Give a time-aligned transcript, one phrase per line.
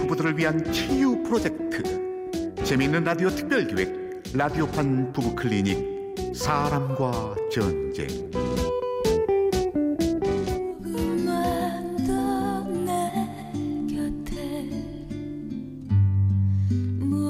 [0.00, 1.82] 부부들을 위한 치유 프로젝트.
[2.64, 8.08] 재미있는 라디오 특별기획 라디오판 부부 클리닉 사람과 전쟁.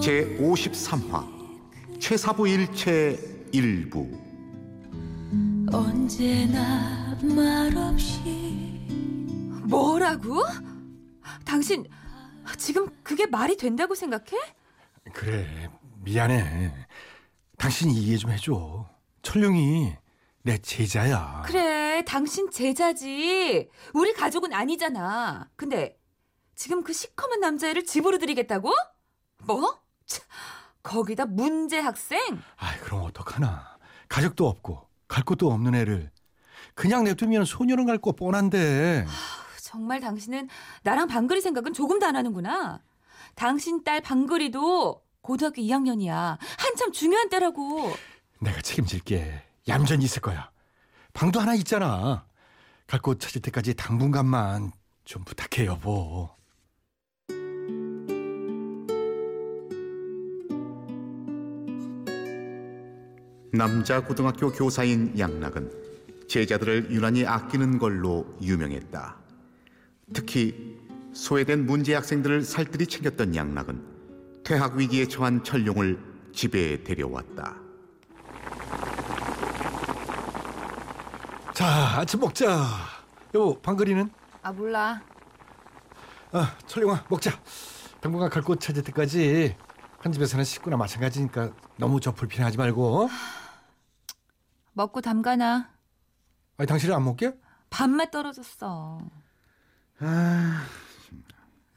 [0.02, 1.24] 제 53화
[1.98, 3.18] 최사부 일체
[3.52, 4.08] 일부.
[5.72, 8.20] 언제나 말없이.
[9.64, 10.42] 뭐라고?
[11.44, 11.84] 당신
[12.56, 14.36] 지금 그게 말이 된다고 생각해?
[15.12, 15.68] 그래
[16.02, 16.72] 미안해.
[17.58, 18.88] 당신이 이해 좀 해줘.
[19.22, 19.94] 철룡이
[20.42, 21.42] 내 제자야.
[21.44, 23.68] 그래, 당신 제자지.
[23.92, 25.48] 우리 가족은 아니잖아.
[25.56, 25.98] 근데
[26.54, 28.72] 지금 그 시커먼 남자애를 집으로 들이겠다고?
[29.44, 29.78] 뭐?
[30.06, 30.22] 차,
[30.82, 32.40] 거기다 문제 학생?
[32.56, 33.78] 아이 그럼 어떡하나.
[34.08, 36.10] 가족도 없고 갈 곳도 없는 애를
[36.74, 39.04] 그냥 냅두면 소녀는 갈 거 뻔한데.
[39.70, 40.48] 정말 당신은
[40.82, 42.80] 나랑 방글이 생각은 조금도 안 하는구나.
[43.36, 46.38] 당신 딸 방글이도 고등학교 2학년이야.
[46.58, 47.92] 한참 중요한 때라고.
[48.40, 49.44] 내가 책임질게.
[49.68, 50.50] 얌전히 있을 거야.
[51.12, 52.26] 방도 하나 있잖아.
[52.88, 54.72] 갈곳 찾을 때까지 당분간만
[55.04, 56.28] 좀 부탁해 여보.
[63.52, 69.29] 남자 고등학교 교사인 양락은 제자들을 유난히 아끼는 걸로 유명했다.
[70.12, 70.78] 특히
[71.12, 75.98] 소외된 문제 학생들을 살뜰히 챙겼던 양락은 퇴학 위기에 처한 철룡을
[76.32, 77.56] 집에 데려왔다.
[81.54, 81.66] 자
[82.00, 82.64] 아침 먹자.
[83.34, 84.10] 여보 방글이는?
[84.42, 85.02] 아, 몰라.
[86.32, 87.30] 아 철룡아 먹자.
[88.00, 89.54] 당분간 갈 곳 찾을 때까지
[89.98, 93.08] 한 집에 사는 식구나 마찬가지니까 너무 저 불편하지 말고.
[94.72, 95.70] 먹고 담가나.
[96.56, 97.34] 아니 당신은 안 먹게?
[97.68, 99.00] 밥맛 떨어졌어.
[100.02, 100.64] 아,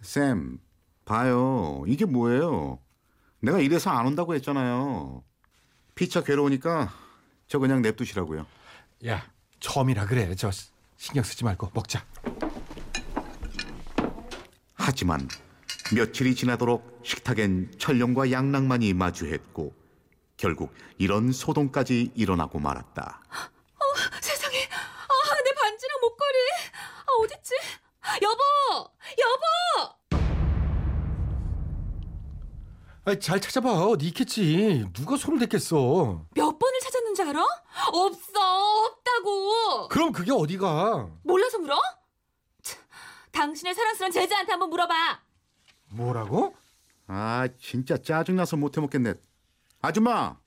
[0.01, 0.57] 쌤,
[1.03, 1.83] 봐요.
[1.87, 2.79] 이게 뭐예요?
[3.41, 5.23] 내가 이래서 안 온다고 했잖아요.
[5.95, 6.89] 피차 괴로우니까
[7.47, 8.45] 저 그냥 냅두시라고요.
[9.07, 9.29] 야
[9.59, 10.33] 처음이라 그래.
[10.35, 10.49] 저
[10.95, 12.05] 신경 쓰지 말고 먹자.
[14.73, 15.27] 하지만
[15.93, 19.73] 며칠이 지나도록 식탁엔 철룡과 양락만이 마주했고
[20.37, 23.21] 결국 이런 소동까지 일어나고 말았다.
[33.05, 33.69] 아니 잘 찾아봐.
[33.87, 34.85] 어디 있겠지.
[34.93, 36.25] 누가 손을 댔겠어.
[36.31, 37.45] 몇 번을 찾았는지 알아?
[37.91, 38.85] 없어.
[38.85, 39.87] 없다고.
[39.89, 41.09] 그럼 그게 어디가?
[41.23, 41.77] 몰라서 물어?
[42.61, 42.81] 참,
[43.31, 45.19] 당신의 사랑스러운 제자한테 한번 물어봐.
[45.91, 46.55] 뭐라고?
[47.07, 49.15] 아, 진짜 짜증나서 못 해 먹겠네.
[49.81, 50.37] 아줌마,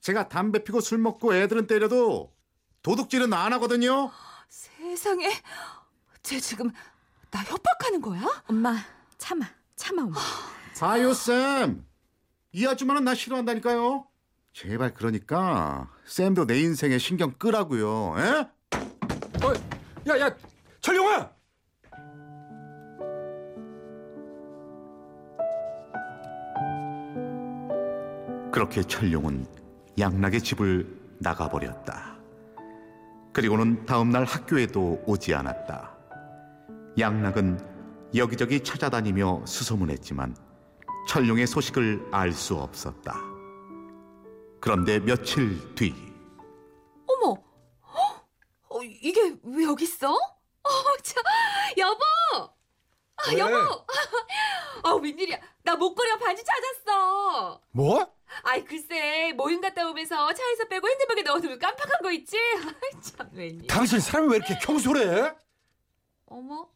[0.00, 2.32] 제가 담배 피고 술 먹고 애들은 때려도
[2.82, 4.10] 도둑질은 안 하거든요.
[4.48, 5.30] 세상에.
[6.22, 6.70] 쟤 지금
[7.30, 8.22] 나 협박하는 거야?
[8.48, 8.74] 엄마
[9.18, 9.44] 참아
[9.76, 10.18] 참아 엄마
[10.78, 11.86] 봐요, 쌤.
[12.56, 14.06] 이 아줌마는 나 싫어한다니까요.
[14.54, 18.14] 제발 그러니까 쌤도 내 인생에 신경 끄라고요.
[18.16, 18.48] 에?
[19.44, 19.52] 어,
[20.08, 20.34] 야, 야,
[20.80, 21.30] 철룡아!
[28.50, 29.46] 그렇게 철룡은
[29.98, 32.16] 양락의 집을 나가버렸다.
[33.34, 35.94] 그리고는 다음날 학교에도 오지 않았다.
[36.98, 37.60] 양락은
[38.14, 40.45] 여기저기 찾아다니며 수소문했지만
[41.06, 43.14] 철룡의 소식을 알 수 없었다.
[44.60, 45.94] 그런데 며칠 뒤
[47.06, 47.34] 어머.
[47.94, 48.28] 헉!
[48.70, 50.12] 어, 이게 왜 여기 있어?
[50.12, 50.70] 어,
[51.02, 51.20] 저,
[51.78, 52.00] 여보!
[53.16, 53.38] 아, 왜?
[53.38, 53.54] 여보!
[54.82, 55.38] 아, 웬일이야.
[55.62, 57.60] 나 목걸이와 반지 찾았어.
[57.70, 58.14] 뭐?
[58.42, 62.36] 아이, 글쎄, 모임 갔다 오면서 차에서 빼고 핸드백에 넣어두면 깜빡한 거 있지?
[62.58, 63.66] 아이, 참, 웬일.
[63.68, 65.34] 당신 사람이 왜 이렇게 경솔해?
[66.26, 66.68] 어머?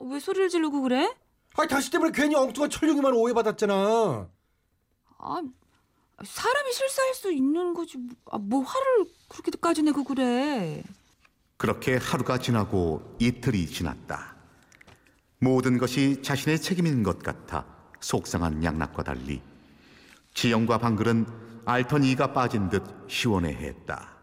[0.00, 1.10] 왜 소리를 지르고 그래?
[1.56, 4.28] 아니, 당신 때문에 괜히 엉뚱한 철룡이만 오해받았잖아.
[5.18, 5.42] 아,
[6.22, 7.98] 사람이 실수할 수 있는 거지.
[8.30, 10.82] 아, 뭐 화를 그렇게까지 내고 그래.
[11.56, 14.34] 그렇게 하루가 지나고 이틀이 지났다.
[15.38, 17.66] 모든 것이 자신의 책임인 것 같아
[18.00, 19.42] 속상한 양락과 달리
[20.32, 21.26] 지영과 방글은
[21.66, 24.14] 앓던 이가 빠진 듯 시원해했다.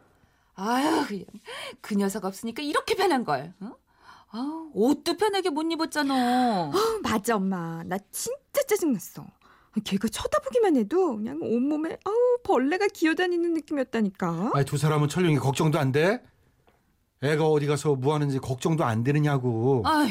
[1.07, 1.25] 그냥
[1.79, 3.53] 그 녀석 없으니까 이렇게 편한 걸.
[3.61, 3.71] 어?
[4.33, 6.69] 아, 옷도 편하게 못 입었잖아.
[6.69, 6.71] 어,
[7.03, 9.25] 맞아 엄마 나 진짜 짜증났어
[9.83, 12.13] 걔가 쳐다보기만 해도 그냥 온몸에 아우
[12.43, 16.23] 벌레가 기어다니는 느낌이었다니까 아니, 두 사람은 철룡이 걱정도 안 돼?
[17.23, 19.83] 애가 어디 가서 뭐 하는지 걱정도 안 되느냐고.
[19.85, 20.09] 아휴,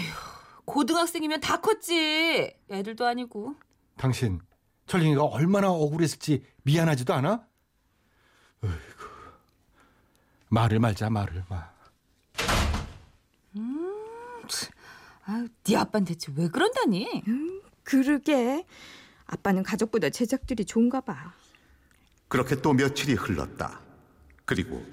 [0.64, 2.54] 고등학생이면 다 컸지.
[2.70, 3.56] 애들도 아니고.
[3.96, 4.40] 당신,
[4.86, 7.44] 철룡이가 얼마나 억울했을지 미안하지도 않아?
[8.62, 8.74] 어이구.
[10.50, 11.68] 말을 말자, 말을 마.
[15.24, 17.22] 아유, 네 아빠는 대체 왜 그런다니?
[17.82, 18.66] 그러게.
[19.26, 21.34] 아빠는 가족보다 제작들이 좋은가 봐.
[22.28, 23.80] 그렇게 또 며칠이 흘렀다.
[24.44, 24.84] 그리고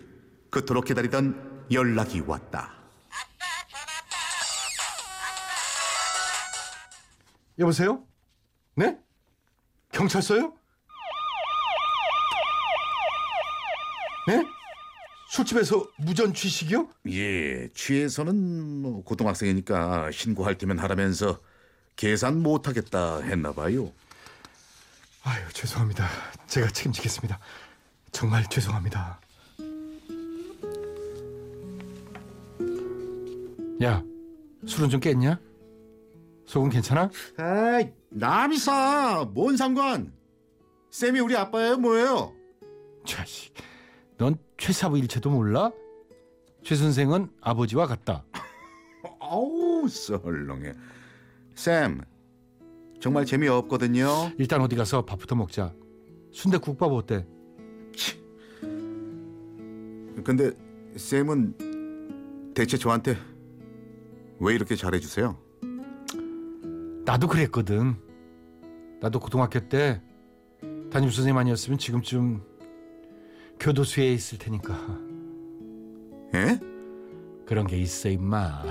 [0.49, 2.73] 그토록 기다리던 연락이 왔다.
[7.59, 8.05] 여보세요?
[8.75, 8.99] 네?
[9.91, 10.53] 경찰서요?
[14.27, 14.56] 네?
[15.29, 16.87] 술집에서 무전 취식이요?
[17.09, 21.39] 예, 취해서는 뭐 고등학생이니까 신고할 때면 하라면서
[21.95, 23.91] 계산 못하겠다 했나 봐요.
[25.23, 26.07] 아유 죄송합니다.
[26.47, 27.39] 제가 책임지겠습니다.
[28.11, 29.19] 정말 죄송합니다.
[33.83, 34.03] 야,
[34.65, 35.39] 술은 좀 깼냐?
[36.47, 37.11] 속은 괜찮아?
[37.37, 40.13] 에이, 남이사, 뭔 상관?
[40.89, 42.33] 쌤이 우리 아빠예요, 뭐예요?
[43.05, 43.53] 자식,
[44.17, 45.71] 넌 최사부 일체도 몰라?
[46.63, 48.25] 최 선생은 아버지와 같다.
[49.19, 50.73] 아우, 썰렁해.
[51.55, 52.01] 쌤,
[52.99, 54.31] 정말 재미없거든요.
[54.37, 55.73] 일단 어디 가서 밥부터 먹자.
[56.31, 57.25] 순대국밥 어때?
[60.23, 60.51] 근데
[60.95, 63.17] 쌤은 대체 저한테
[64.39, 65.37] 왜 이렇게 잘해주세요?
[67.05, 67.95] 나도 그랬거든.
[68.99, 70.01] 나도 고등학교 때
[70.91, 72.43] 담임 선생님 아니었으면 지금쯤
[73.59, 74.75] 교도소에 있을 테니까.
[76.35, 76.59] 예?
[77.45, 78.63] 그런 게 있어 임마.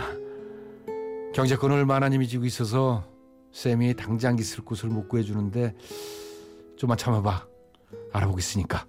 [1.34, 3.04] 경제권을 마나님이 쥐고 있어서
[3.52, 5.74] 쌤이 당장 있을 곳을 못 구해주는데
[6.76, 7.46] 좀만 참아봐.
[8.12, 8.86] 알아보겠으니까.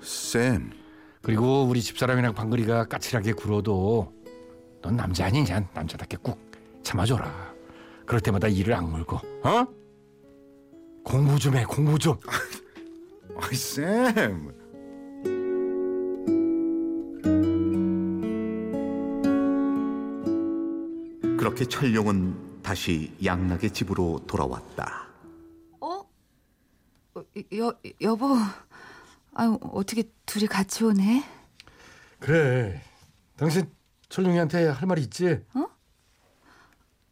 [0.00, 0.70] 쌤,
[1.22, 4.12] 그리고 우리 집사람이랑 방글이가 까칠하게 굴어도
[4.82, 5.68] 넌 남자 아니냐?
[5.74, 6.38] 남자답게 꾹
[6.82, 7.54] 참아줘라.
[8.06, 9.66] 그럴 때마다 이를 악물고, 어?
[11.04, 12.16] 공부 좀 해, 공부 좀.
[13.36, 14.60] 아이, 쌤.
[21.38, 25.08] 그렇게 철룡은 다시 양락의 집으로 돌아왔다.
[25.80, 25.86] 어?
[27.14, 27.24] 어,
[27.56, 28.36] 여 여보.
[29.32, 31.24] 아유 어떻게 둘이 같이 오네?
[32.18, 32.82] 그래.
[33.36, 33.72] 당신
[34.10, 35.42] 철룡이한테 할 말이 있지?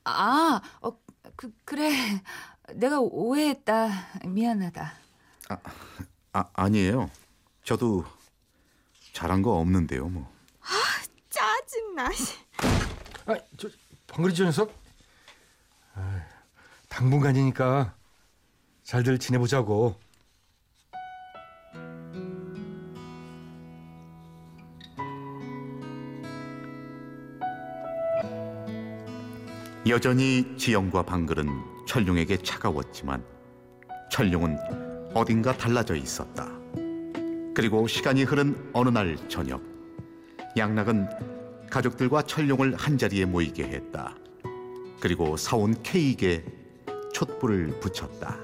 [0.04, 0.90] 아, 어,
[1.36, 1.90] 그 그래.
[2.74, 3.88] 내가 오해했다.
[4.26, 4.92] 미안하다.
[5.48, 5.56] 아,
[6.32, 7.10] 아니에요.
[7.64, 8.04] 저도
[9.12, 10.30] 잘한 거 없는데요, 뭐.
[11.30, 12.06] 짜증나.
[13.26, 13.68] 아, 저
[14.06, 14.72] 방글이 저 녀석.
[15.94, 16.20] 아이,
[16.88, 17.94] 당분간이니까
[18.84, 19.98] 잘들 지내보자고.
[29.88, 31.48] 여전히 지영과 방글은
[31.86, 33.24] 철룡에게 차가웠지만
[34.10, 36.48] 철룡은 어딘가 달라져 있었다.
[37.54, 39.62] 그리고 시간이 흐른 어느 날 저녁
[40.56, 41.08] 양락은
[41.70, 44.16] 가족들과 철룡을 한자리에 모이게 했다.
[45.00, 46.44] 그리고 사온 케이크에
[47.12, 48.38] 촛불을 붙였다.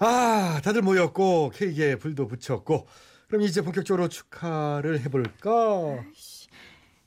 [0.00, 2.86] 아, 다들 모였고 케이크에 불도 붙였고.
[3.28, 6.04] 그럼 이제 본격적으로 축하를 해볼까?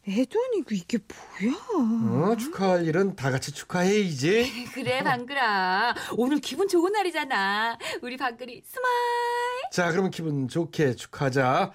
[0.07, 2.31] 애도 아니고 이게 뭐야?
[2.31, 4.65] 어, 축하할 일은 다 같이 축하해야지.
[4.73, 5.93] 그래 방글아.
[6.17, 7.77] 오늘 기분 좋은 날이잖아.
[8.01, 9.61] 우리 방글이 smile.
[9.71, 11.71] 자, 그러면 기분 좋게 축하하자.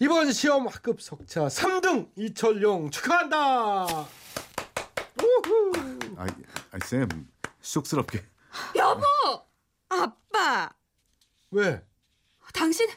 [0.00, 3.84] 이번 시험 학급 석차 3등 이철용 축하한다.
[5.22, 5.72] 우후.
[6.16, 6.26] 아,
[6.72, 7.08] 아, 쌤
[7.60, 8.24] 쑥스럽게.
[8.74, 9.02] 여보,
[9.88, 10.68] 아빠.
[11.52, 11.80] 왜?
[12.52, 12.88] 당신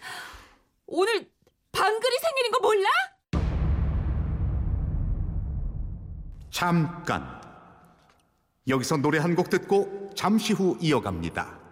[0.87, 1.29] 오늘
[1.71, 2.89] 방글이 생일인 거 몰라?
[6.55, 7.21] 잠깐.
[8.69, 11.64] 여기서 노래 한 곡 듣고 잠시 후 이어갑니다.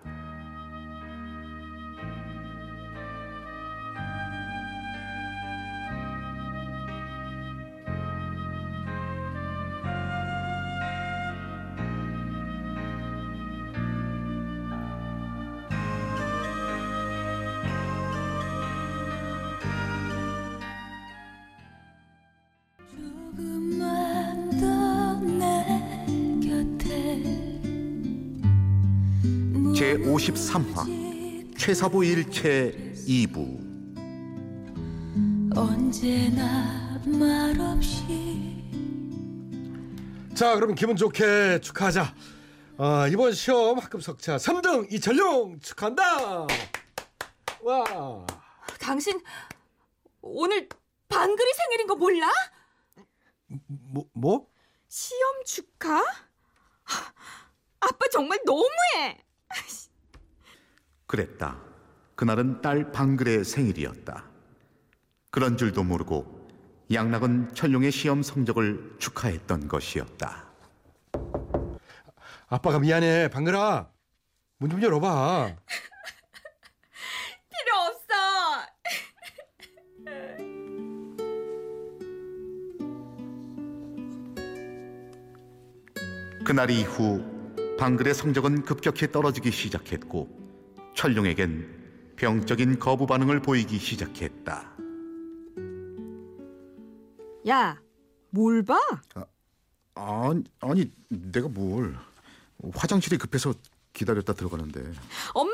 [29.93, 32.71] 제 53화 최사부 일체
[33.07, 33.59] 2부
[35.55, 38.63] 언제나 말없이
[40.33, 42.15] 자, 그럼 기분 좋게 축하하자.
[42.79, 46.47] 아, 이번 시험 학급 석차 3등 이철용 축하한다.
[47.61, 48.25] 와.
[48.79, 49.21] 당신
[50.21, 50.67] 오늘
[51.07, 52.31] 방글이 생일인 거 몰라?
[53.67, 54.47] 뭐 뭐?
[54.87, 55.97] 시험 축하?
[55.97, 57.13] 하,
[57.79, 59.23] 아빠 정말 너무해.
[61.07, 61.59] 그랬다.
[62.15, 64.25] 그날은 딸 방글의 생일이었다.
[65.31, 66.47] 그런 줄도 모르고
[66.91, 70.51] 양락은 철룡의 시험 성적을 축하했던 것이었다.
[72.47, 73.29] 아빠가 미안해.
[73.29, 73.89] 방글아.
[74.57, 75.55] 문 좀 열어봐.
[77.49, 78.03] 필요 없어.
[86.45, 87.23] 그날 이후
[87.77, 90.29] 방글의 성적은 급격히 떨어지기 시작했고
[90.95, 94.71] 철룡에겐 병적인 거부 반응을 보이기 시작했다.
[97.49, 97.81] 야,
[98.29, 98.79] 뭘 봐?
[99.95, 101.97] 아니, 아니 내가 뭘
[102.73, 103.53] 화장실이 급해서
[103.91, 104.81] 기다렸다 들어가는데
[105.33, 105.53] 엄마!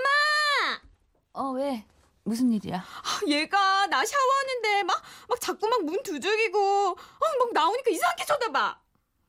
[1.34, 1.86] 어, 왜?
[2.24, 2.78] 무슨 일이야?
[2.78, 6.60] 아, 얘가 나 샤워하는데 막, 막 자꾸 막 문 두들기고,
[6.92, 6.96] 어,
[7.40, 8.80] 막 나오니까 이상하게 쳐다봐.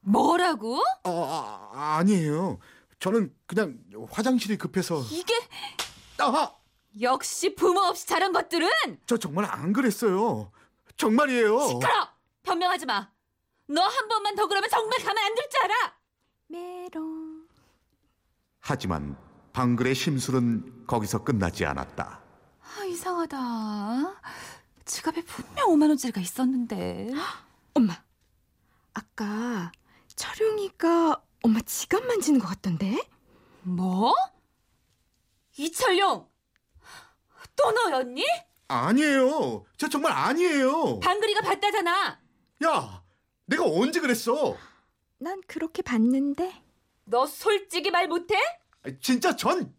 [0.01, 0.83] 뭐라고?
[1.05, 2.59] 아, 아 아니에요.
[3.01, 3.79] 저는 그냥
[4.11, 5.35] 화장실이 급해서 이게
[6.19, 6.55] 아,
[7.01, 8.69] 역시 부모 없이 자란 것들은
[9.07, 10.53] 저 정말 안 그랬어요.
[10.97, 11.59] 정말이에요.
[11.69, 12.09] 시끄러!
[12.43, 13.11] 변명하지 마.
[13.69, 15.95] 너 한 번만 더 그러면 정말 가만 안 둘 줄 알아.
[16.49, 17.47] 메롱.
[18.61, 19.17] 하지만
[19.53, 22.21] 방글의 심술은 거기서 끝나지 않았다.
[22.63, 24.21] 아, 이상하다.
[24.85, 27.11] 지갑에 분명 5만 원짜리가 있었는데.
[27.75, 27.95] 엄마,
[28.93, 29.73] 아까
[30.17, 32.99] 철용이가 엄마 지갑 만지는 것 같던데?
[33.63, 34.15] 뭐?
[35.57, 36.29] 이철용!
[37.57, 38.25] 또 너였니?
[38.69, 39.65] 아니에요.
[39.77, 41.01] 저 정말 아니에요.
[41.01, 42.21] 방글이가 봤다잖아.
[42.65, 43.03] 야,
[43.47, 44.57] 내가 언제 그랬어?
[45.19, 46.63] 난 그렇게 봤는데.
[47.05, 48.37] 너 솔직히 말 못해?
[49.01, 49.75] 진짜 전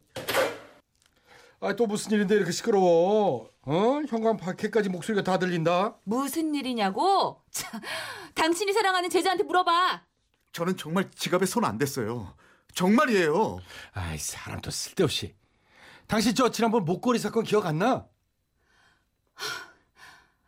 [1.61, 3.49] 아, 또 무슨 일인데 이렇게 시끄러워?
[3.61, 4.01] 어?
[4.09, 5.95] 현관 밖에까지 목소리가 다 들린다.
[6.03, 7.41] 무슨 일이냐고?
[7.51, 7.79] 참,
[8.33, 10.03] 당신이 사랑하는 제자한테 물어봐.
[10.53, 12.35] 저는 정말 지갑에 손 안 댔어요.
[12.73, 13.59] 정말이에요.
[13.93, 15.35] 아이, 사람 또 쓸데없이.
[16.07, 18.07] 당신 저 지난번 목걸이 사건 기억 안 나?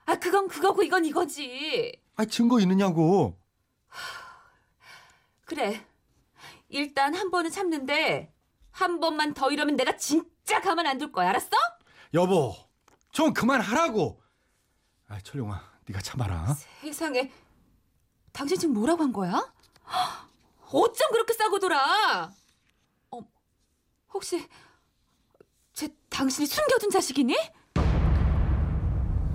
[0.05, 2.01] 아, 그건 그거고 이건 이거지.
[2.15, 3.39] 아, 증거 있느냐고.
[5.45, 5.85] 그래.
[6.69, 8.33] 일단 한 번은 참는데
[8.71, 11.29] 한 번만 더 이러면 내가 진짜 가만 안 둘 거야.
[11.29, 11.49] 알았어?
[12.13, 12.55] 여보,
[13.11, 14.21] 좀 그만하라고.
[15.07, 16.55] 아, 철용아, 네가 참아라.
[16.81, 17.31] 세상에.
[18.31, 19.53] 당신 지금 뭐라고 한 거야?
[20.71, 22.31] 어쩜 그렇게 싸고 돌아?
[23.11, 23.19] 어,
[24.13, 24.47] 혹시
[25.73, 27.35] 제 당신이 숨겨둔 자식이니?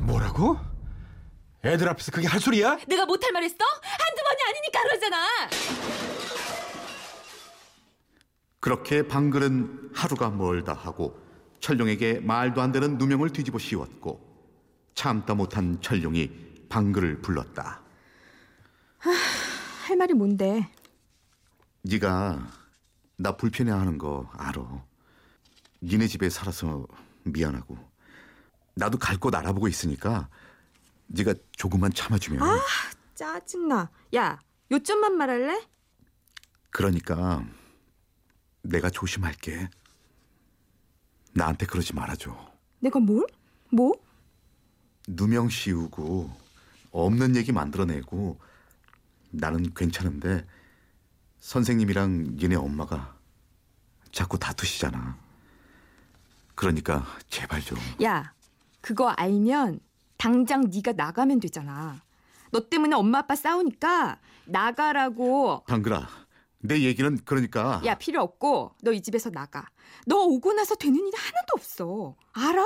[0.02, 0.58] 뭐라고?
[1.64, 2.78] 애들 앞에서 그게 할 소리야?
[2.86, 3.56] 내가 못할 말 했어?
[3.82, 5.48] 한두 번이 아니니까 그러잖아.
[8.60, 11.20] 그렇게 방글은 하루가 멀다 하고
[11.60, 14.20] 철룡에게 말도 안 되는 누명을 뒤집어 씌웠고
[14.94, 16.30] 참다 못한 철룡이
[16.68, 17.82] 방글을 불렀다.
[19.88, 20.70] 할 말이 뭔데?
[21.82, 22.46] 네가
[23.16, 24.84] 나 불편해하는 거 알아.
[25.82, 26.86] 니네 집에 살아서
[27.24, 27.78] 미안하고
[28.74, 30.28] 나도 갈 곳 알아보고 있으니까
[31.06, 32.40] 네가 조금만 참아주면
[33.14, 33.90] 짜증나.
[34.14, 34.38] 야,
[34.70, 35.66] 요점만 말할래?
[36.68, 37.42] 그러니까
[38.62, 39.70] 내가 조심할게.
[41.32, 42.36] 나한테 그러지 말아줘.
[42.80, 43.26] 내가 뭘?
[43.70, 43.94] 뭐?
[45.08, 46.30] 누명 씌우고
[46.90, 48.38] 없는 얘기 만들어내고
[49.30, 50.46] 나는 괜찮은데
[51.40, 53.16] 선생님이랑 니네 엄마가
[54.12, 55.16] 자꾸 다투시잖아.
[56.54, 58.32] 그러니까 제발 좀 야,
[58.80, 59.80] 그거 알면
[60.16, 62.02] 당장 네가 나가면 되잖아.
[62.50, 65.64] 너 때문에 엄마 아빠 싸우니까 나가라고.
[65.64, 66.08] 방글아
[66.60, 69.66] 내 얘기는 그러니까 야, 필요 없고 너 이 집에서 나가.
[70.06, 72.16] 너 오고 나서 되는 일이 하나도 없어.
[72.32, 72.64] 알아?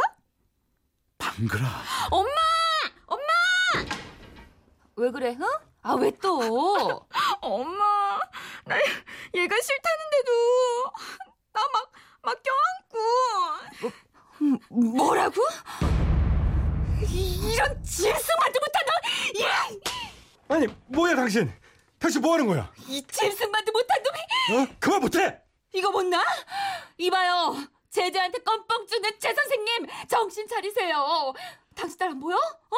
[1.19, 1.69] 방글아
[2.11, 2.31] 엄마!
[4.97, 5.37] 왜 그래?
[5.41, 5.72] 어?
[5.83, 6.39] 아 왜 또?
[7.41, 8.21] 엄마,
[8.65, 8.77] 나
[9.35, 10.33] 얘가 싫다는데도
[11.53, 11.93] 나 막
[12.25, 13.91] 막 껴안고.
[14.71, 15.43] 뭐 라고?
[17.09, 19.43] 이- 이런 짐승만도 못한 놈!
[19.45, 19.69] 야!
[20.57, 21.53] 아니, 뭐야 당신?
[21.99, 22.73] 당신 뭐 하는 거야?
[22.87, 24.63] 이 짐승만도 못한 놈이!
[24.63, 24.67] 어?
[24.79, 25.41] 그만 못해!
[25.73, 26.25] 이거 못나?
[26.99, 27.57] 이봐요.
[27.91, 31.33] 제자한테 껌뻥 주는 제 선생님 정신 차리세요.
[31.75, 32.37] 당신 딸 안 보여?
[32.37, 32.77] 어?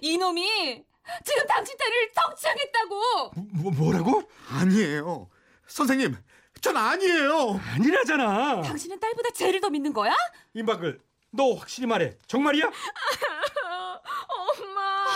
[0.00, 0.84] 이놈이
[1.24, 3.32] 지금 당신 딸을 성추행했다고.
[3.54, 4.22] 뭐, 뭐라고?
[4.50, 5.28] 아니에요.
[5.66, 6.16] 선생님
[6.60, 7.60] 전 아니에요.
[7.74, 8.62] 아니라잖아.
[8.62, 10.14] 당신은 딸보다 쟤를 더 믿는 거야?
[10.54, 12.16] 임박을, 너 확실히 말해.
[12.26, 12.70] 정말이야?
[14.28, 15.06] 엄마.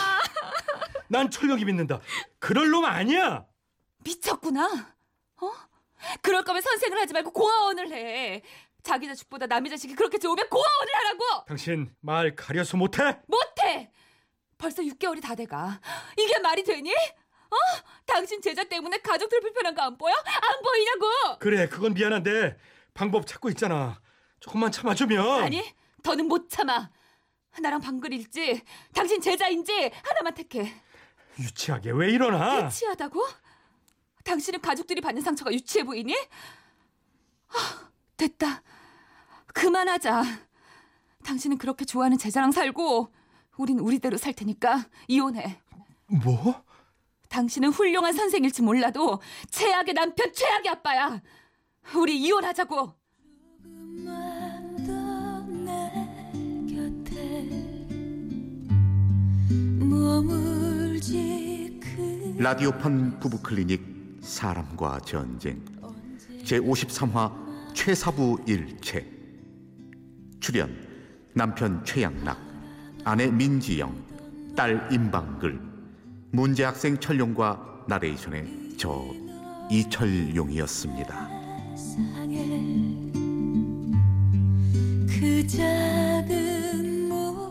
[1.07, 2.01] 난 철벽이 믿는다.
[2.39, 3.45] 그럴 놈 아니야.
[4.03, 4.93] 미쳤구나.
[5.41, 5.51] 어?
[6.21, 8.41] 그럴 거면 선생을 하지 말고 고아원을 해.
[8.83, 11.45] 자기 자식보다 남의 자식이 그렇게 좋으면 고아원을 하라고.
[11.47, 13.19] 당신 말 가려서 못해?
[13.27, 13.91] 못해.
[14.57, 15.79] 벌써 6개월이 다 돼가.
[16.17, 16.91] 이게 말이 되니?
[16.93, 17.55] 어?
[18.05, 20.13] 당신 제자 때문에 가족들 불편한 거 안 보여?
[20.13, 21.39] 안 보이냐고.
[21.39, 22.57] 그래, 그건 미안한데
[22.93, 24.01] 방법 찾고 있잖아.
[24.39, 25.43] 조금만 참아주면.
[25.43, 25.63] 아니,
[26.03, 26.89] 더는 못 참아.
[27.61, 28.61] 나랑 방글일지,
[28.93, 30.71] 당신 제자인지 하나만 택해.
[31.39, 32.65] 유치하게 왜 이러나?
[32.65, 33.25] 유치하다고?
[34.23, 36.15] 당신은 가족들이 받는 상처가 유치해 보이니?
[38.17, 38.61] 됐다.
[39.53, 40.23] 그만하자.
[41.23, 43.11] 당신은 그렇게 좋아하는 제자랑 살고
[43.57, 45.59] 우린 우리대로 살 테니까 이혼해.
[46.23, 46.63] 뭐?
[47.29, 51.21] 당신은 훌륭한 선생일지 몰라도 최악의 남편, 최악의 아빠야.
[51.95, 52.93] 우리 이혼하자고.
[62.39, 65.65] 라디오판 부부클리닉 사람과 전쟁
[66.43, 69.05] 제53화 최사부 일체
[70.39, 70.69] 출연
[71.33, 72.46] 남편 최양락
[73.09, 73.95] 아내 민지영
[74.53, 75.57] 딸 임방글
[76.31, 79.01] 문제학생 철용과 나레이션의 저
[79.71, 81.29] 이철용이었습니다.
[81.77, 82.43] 상해
[85.07, 86.06] 그 자.